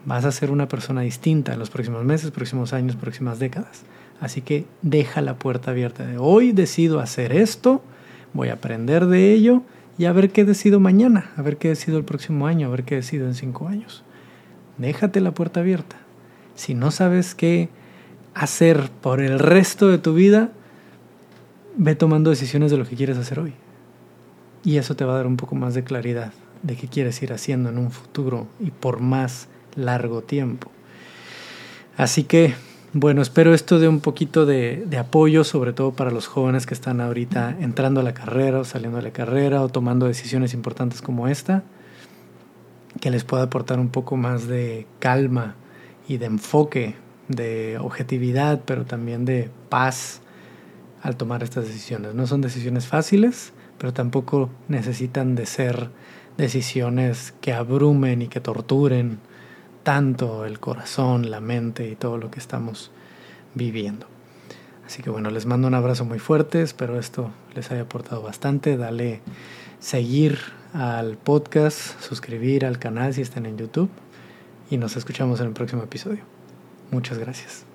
vas 0.05 0.25
a 0.27 0.33
ser 0.33 0.51
una 0.51 0.68
persona 0.68 1.01
distinta 1.01 1.55
en 1.55 1.59
los 1.59 1.71
próximos 1.71 2.05
meses, 2.05 2.31
próximos 2.31 2.73
años, 2.73 2.97
próximas 2.97 3.38
décadas. 3.38 3.85
Así 4.22 4.40
que 4.40 4.66
deja 4.82 5.20
la 5.20 5.35
puerta 5.35 5.72
abierta 5.72 6.06
de 6.06 6.16
hoy 6.16 6.52
decido 6.52 7.00
hacer 7.00 7.32
esto, 7.32 7.82
voy 8.35 8.50
a 8.50 8.52
aprender 8.52 9.06
de 9.06 9.32
ello 9.32 9.62
y 9.98 10.04
a 10.04 10.12
ver 10.12 10.30
qué 10.30 10.44
decido 10.44 10.78
mañana, 10.78 11.32
a 11.37 11.42
ver 11.42 11.56
qué 11.56 11.70
decido 11.70 11.98
el 11.98 12.04
próximo 12.04 12.46
año, 12.46 12.68
a 12.68 12.70
ver 12.70 12.85
qué 12.85 12.94
decido 12.94 13.26
en 13.26 13.35
cinco 13.35 13.66
años. 13.66 14.04
Déjate 14.78 15.20
la 15.20 15.32
puerta 15.32 15.58
abierta. 15.58 15.96
Si 16.54 16.72
no 16.72 16.92
sabes 16.92 17.35
qué 17.35 17.68
hacer 18.32 18.90
por 19.00 19.20
el 19.20 19.40
resto 19.40 19.88
de 19.88 19.98
tu 19.98 20.14
vida, 20.14 20.52
ve 21.76 21.96
tomando 21.96 22.30
decisiones 22.30 22.70
de 22.70 22.76
lo 22.76 22.87
que 22.87 22.94
quieres 22.94 23.18
hacer 23.18 23.40
hoy. 23.40 23.54
Y 24.62 24.76
eso 24.76 24.94
te 24.94 25.04
va 25.04 25.14
a 25.14 25.16
dar 25.16 25.26
un 25.26 25.37
poco 25.37 25.56
más 25.56 25.74
de 25.74 25.82
claridad 25.82 26.32
de 26.62 26.76
qué 26.76 26.87
quieres 26.87 27.20
ir 27.24 27.32
haciendo 27.32 27.70
en 27.70 27.78
un 27.78 27.90
futuro 27.90 28.46
y 28.61 28.70
por 28.70 29.00
más 29.00 29.48
largo 29.74 30.22
tiempo. 30.22 30.70
Así 31.96 32.22
que 32.22 32.54
bueno, 32.94 33.22
espero 33.22 33.55
esto 33.55 33.78
de 33.78 33.88
un 33.88 34.00
poquito 34.00 34.44
de, 34.44 34.87
apoyo, 34.98 35.44
sobre 35.44 35.72
todo 35.72 35.92
para 35.92 36.11
los 36.11 36.26
jóvenes 36.26 36.66
que 36.66 36.74
están 36.74 37.00
ahorita 37.00 37.57
entrando 37.59 38.00
a 38.00 38.02
la 38.02 38.12
carrera 38.12 38.61
o 38.61 38.64
saliendo 38.64 38.98
de 38.98 39.05
la 39.05 39.12
carrera 39.12 39.62
o 39.62 39.70
tomando 39.70 40.07
decisiones 40.07 40.52
importantes 40.52 41.00
como 41.00 41.26
esta, 41.26 41.62
que 43.00 43.11
les 43.11 43.24
pueda 43.24 43.44
aportar 43.44 43.81
un 43.81 43.88
poco 43.88 44.18
más 44.18 44.46
de 44.46 44.87
calma 44.98 45.55
y 46.07 46.18
de 46.18 46.26
enfoque, 46.26 46.94
de 47.28 47.78
objetividad, 47.81 48.61
pero 48.66 48.85
también 48.85 49.24
de 49.24 49.48
paz 49.70 50.20
al 51.00 51.16
tomar 51.16 51.42
estas 51.42 51.66
decisiones. 51.66 52.14
No 52.14 52.26
son 52.26 52.42
decisiones 52.42 52.87
fáciles, 52.87 53.55
pero 53.78 53.94
tampoco 53.94 54.50
necesitan 54.68 55.35
de 55.35 55.46
ser 55.46 55.88
decisiones 56.37 57.33
que 57.40 57.55
abrumen 57.55 58.20
y 58.20 58.28
que 58.28 58.40
torturen 58.40 59.18
tanto 59.83 60.45
el 60.45 60.61
corazón, 60.61 61.31
la 61.31 61.40
mente 61.40 61.88
y 61.88 61.97
todo 61.97 62.18
lo 62.18 62.31
que 62.31 62.38
estamos 62.38 62.90
viviendo. 63.55 64.07
Así 64.87 65.03
que 65.03 65.11
bueno, 65.11 65.31
les 65.31 65.47
mando 65.47 65.68
un 65.68 65.75
abrazo 65.75 66.05
muy 66.05 66.18
fuerte, 66.18 66.62
espero 66.62 66.99
esto 66.99 67.31
les 67.55 67.71
haya 67.71 67.83
aportado 67.83 68.23
bastante. 68.23 68.77
Dale 68.77 69.21
seguir 69.79 70.38
al 70.75 71.16
podcast, 71.16 72.01
suscribir 72.01 72.64
al 72.64 72.79
canal 72.79 73.14
si 73.14 73.23
están 73.23 73.47
en 73.47 73.59
YouTube 73.59 73.90
y 74.71 74.79
nos 74.79 74.97
escuchamos 74.97 75.40
en 75.40 75.47
el 75.49 75.53
próximo 75.53 75.83
episodio. 75.83 76.23
Muchas 76.90 77.18
gracias. 77.18 77.71